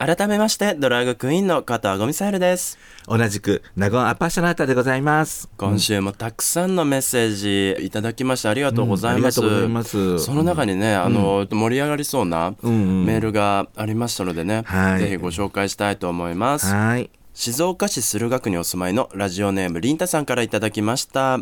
[0.00, 5.50] 改めましてドラッグクイーンの加藤アゴミサイルです同じくナゴンアパッショナータでございます。
[5.58, 9.42] 今週もたくさんのメッセージいただきましてありがとうございます。
[9.42, 16.72] うんありがとうございますその中にね、あの盛り上がりそうなうんうんメールがありましたのでね、はいぜひご紹介したいと思います。
[16.72, 17.10] はい。
[17.34, 21.40] 静岡市駿河区にお住まいのラジオネームりんたさんからいただきました。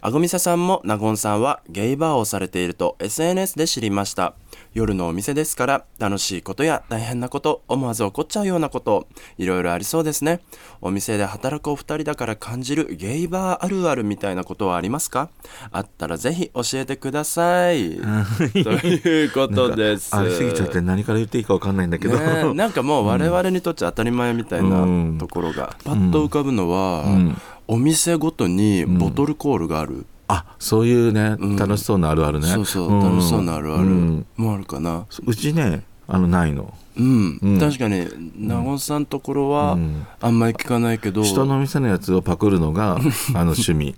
[0.00, 4.34] あごみささんもなごんさんはゲイバーをされていると SNS で知りました。
[4.74, 9.06] 夜のお店ですから楽しいことや大変なこと思わず起こっちゃうようなこと
[9.38, 10.40] いろいろありそうですね。
[10.80, 15.30] お店で働くお二人だから感じるゲイバーあるあるみたいなことはありますか？
[15.70, 17.96] あったらぜひ教えてください。
[17.96, 20.14] ということです。
[20.16, 22.18] ありすぎちゃって何から言っていいかわかんないんだけど。
[22.18, 25.14] ねえなんかもう我々にとって当たり前みたいうん。
[25.14, 27.40] なところが、パッと浮かぶのは、ん。
[27.68, 32.48] お店ごとにボトルコールがある、あ、そういうね、楽しそうなあるあるね。
[32.48, 33.00] そうそう、ん。
[33.00, 34.26] 楽しそうなあるあるうん。
[34.36, 35.06] もあるかな。
[35.26, 36.72] うちね、あのないの。
[36.96, 37.58] うん、うん。
[37.58, 38.06] 確かに
[38.38, 40.06] 納言さんところはうん。
[40.20, 42.96] あんまり聞かないけど、人の店のやつをパクるのが
[43.34, 43.96] あの趣味。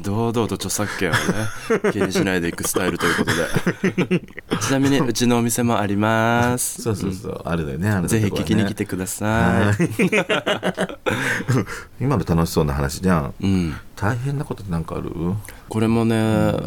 [0.00, 1.18] 堂々と著作権をね
[1.92, 3.30] 気にしないでいくスタイルということ
[4.10, 4.22] で。
[4.60, 6.82] ちなみにうちのお店もあります。
[6.82, 7.88] そうそうそう、あるだよね。
[7.88, 9.76] あるぜひ聞きに来てください、
[12.00, 13.34] 今の楽しそうな話じゃん。
[13.40, 13.74] うん。
[13.96, 15.10] 大変なことってなんかある？
[15.70, 16.16] これもね、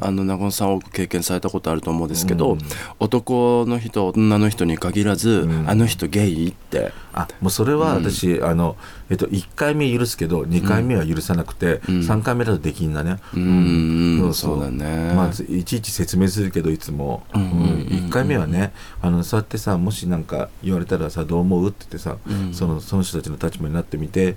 [0.02, 2.60] あの納言さん多く経験されたことあると思うんですけど、うん。
[3.00, 5.70] 男の人女の人に限らず、ん。
[5.70, 6.92] あの人ゲイって。
[7.12, 8.78] あもうそれは私、あの
[9.10, 13.20] えっと1回目許すけど2回目は許さなくて、3回目だとできんだね。
[13.36, 14.22] うん。
[14.24, 14.34] うん。
[14.34, 15.14] そうだね。
[15.14, 17.42] まずいちいち説明するけどいつも、うん。
[17.90, 18.72] 1回目はね
[19.02, 21.70] あのそうやってさもしなんか言われたらさどう思う？
[21.70, 22.18] って言ってさ、
[22.54, 24.29] そのその人たちの立場になってみて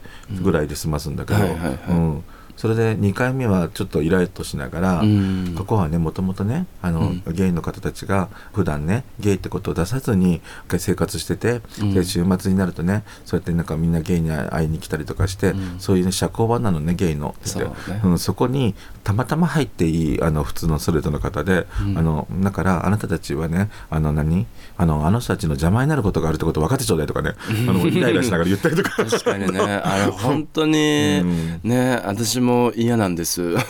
[0.43, 1.41] ぐらいで済ますんだけど、
[1.89, 2.25] うん。
[2.55, 5.55] それで2回目はちょっとイライラとしながら、うん。
[5.57, 10.43] ここはねもともとねあの、ゲイの方たちが普段ねゲイってことを出さずに
[10.79, 11.61] 生活してて、
[11.95, 17.35] で週末になるとねそうやってなんかみんなゲイに会いに来たりとかして、そういうね社交場なのねゲイの。
[17.39, 17.73] ってそうね。
[18.05, 18.75] うん、そこに
[19.05, 24.47] たまたま入っていいあの普通のストレートの方で、あのだからあなたたちはねあの何？
[24.77, 27.33] あのあの人たちの邪魔になることがあるってことを分かってちょうだいとかね。
[27.69, 29.05] あのイライラしながら言ったりとか。
[29.05, 29.61] 確かにね。
[29.61, 31.23] あれ本当に、
[31.65, 33.59] ね私も嫌なんです。
[33.59, 33.67] そ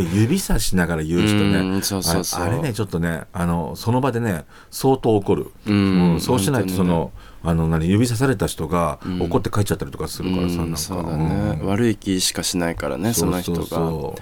[0.00, 6.20] れ指さしながら言う人ね、あれねちょっとねあのその場でね相当怒る、うん。
[6.20, 7.12] そうしないとその、
[7.44, 9.20] あの何指さされた人がん。
[9.22, 10.76] 怒って帰っちゃったりとかするからさ、うんなんか。
[10.76, 11.66] そうだね、うん。
[11.66, 13.58] 悪い気しかしないからねその人が。
[13.58, 14.16] そうそ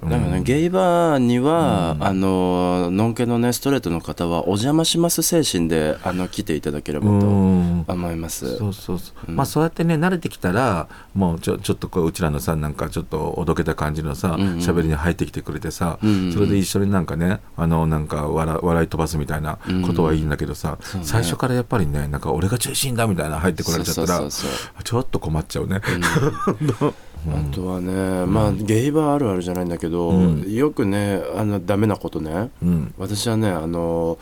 [0.00, 7.84] からね、ゲイバーには、あののんけのねストレートの方はお邪魔します精神であの来ていただければうとん。
[7.88, 8.56] 思います。
[8.58, 14.58] そうそうそう、まあそうやってね慣れてきたらもうちょちょっとこううちらのさなんかちょっとおどけた感じのさんうん。
[14.58, 21.00] 喋、りに入ってきてくれてさ、うんうんそれで一緒になんかねあのなんか笑笑い飛ばすみたいなことはいいんだけどさ、ね。
[21.02, 25.80] 最初からやっぱりねなんか俺が中心だみたいな入ってこられちゃったらちょっと困っちゃうね。
[27.32, 32.94] あとはね、まあゲイバーあるあるじゃないんだけど、よくねあのダメなことね、うん。
[32.98, 34.18] 私はねあの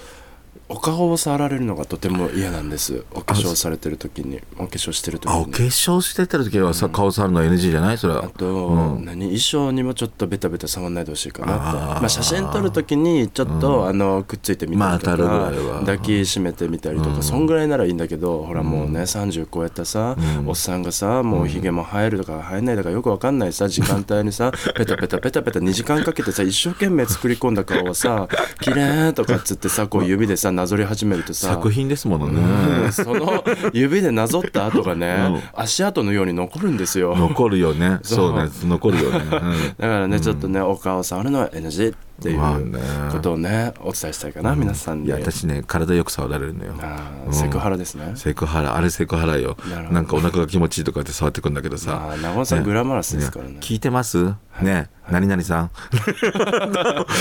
[0.69, 3.05] お顔を触られるのがとても嫌なんです。
[3.13, 4.41] お化粧されてる時に。
[4.59, 7.99] お化粧してる時あおに化粧してた時はさ、顔触るの NG じゃない？
[7.99, 8.25] それは。
[8.25, 9.25] あと、何？
[9.27, 11.55] 衣装にもちょっとベタベタ触んないでほしいかな
[12.01, 20.17] まあ、写真撮る時にちょっと、あのくっついてみたりとか、まあ抱きしめてみたりとか、そんぐらいならいいんだけどほらもうね30超えたさ、
[20.47, 28.29] おっさんがさもうひげも生えるとか生えないとかよくわかんないさ時間帯にさ ペタペタペタペタ2時間かけてさ一生懸命作り込んだ顔をさ
[28.61, 37.17] 「綺麗とかっつってさこう指でさなぞり始めるとさ作品ですものね、うんその指でなぞった跡がね、足跡のように残るんですよ。
[37.17, 37.99] 残るよね。
[38.03, 38.33] そう。
[38.37, 38.49] ね。
[38.65, 39.49] 残るよね、だか
[39.79, 45.07] らね、ちょっとねお顔触るのは NG っていうことをねお伝えしたいかな、皆さんに。
[45.07, 46.75] いや私ね体よく触られるのよ。
[46.81, 49.57] あーセクハラですね、セクハラあれセクハラよ。
[49.91, 52.09] なんかお腹が気持ちいいとかって触ってくんだけどさ。
[52.11, 53.57] ああ長尾さんグラマラスですからね。
[53.61, 54.35] 聞いてます？
[54.63, 55.71] ね何々さん。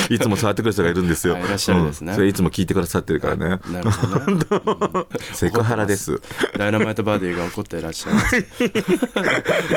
[0.09, 0.17] い。
[0.17, 1.35] つも触ってくる人がいるんですよ。
[1.35, 2.11] あいらっしゃるんですね。
[2.11, 2.15] うん。
[2.15, 3.59] それいつも聞いてくださってるからね。
[3.73, 5.05] なるほどね。
[5.33, 6.21] セクハラです。
[6.57, 8.45] ダイナマイトバディが怒っていらっしゃいます。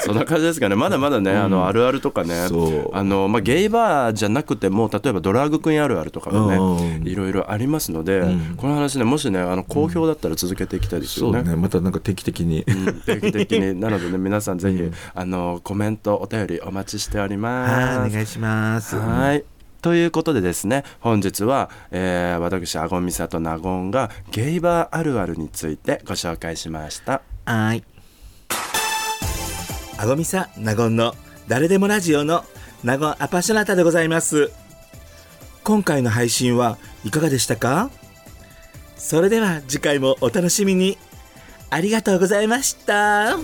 [0.05, 0.77] そんな感じですかね。
[0.77, 2.47] まだまだね、あのあるあるとかね。
[2.49, 2.97] そう。
[2.97, 7.05] あの、まあ、ゲイバーじゃなくても例例えばドラァグクイーンあるあるとかもうん。
[7.05, 8.55] ねいろいろありますので、うん。
[8.57, 11.45] この話ねもしねあの好評だったら続けていきたいですよね。
[11.45, 11.55] ね。
[11.55, 13.81] またなんか定期的に、うん定期的に。
[13.81, 14.83] なのでね皆さんぜひ、
[15.15, 17.99] あのコメントお便りお待ちしております。
[17.99, 19.45] はいお願いしますはい
[19.83, 27.23] ということでですね本日は、えー私あごみさとなごんがゲイバーあるあるについてご紹介しました。
[27.45, 27.85] はい。
[29.99, 31.15] あごみさ、なごんの
[31.49, 32.45] 誰でもラジオの
[32.83, 34.51] なごんアパショナタでございます。
[35.63, 37.91] 今回の配信はいかがでしたか？
[38.97, 40.99] それでは次回もお楽しみに。
[41.71, 43.37] ありがとうございました。